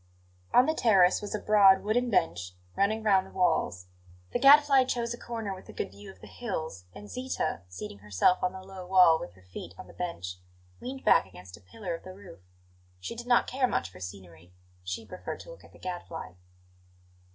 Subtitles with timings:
[0.51, 3.85] On the terrace was a broad wooden bench running round the walls.
[4.33, 7.99] The Gadfly chose a corner with a good view of the hills, and Zita, seating
[7.99, 10.37] herself on the low wall with her feet on the bench,
[10.79, 12.39] leaned back against a pillar of the roof.
[12.99, 14.53] She did not care much for scenery;
[14.83, 16.31] she preferred to look at the Gadfly.